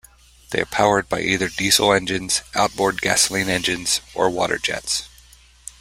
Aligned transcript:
They 0.49 0.59
are 0.59 0.65
powered 0.65 1.07
by 1.09 1.21
either 1.21 1.47
diesel 1.47 1.93
engines, 1.93 2.41
out-board 2.55 3.01
gasoline 3.03 3.49
engines, 3.49 4.01
or 4.15 4.31
waterjets. 4.31 5.03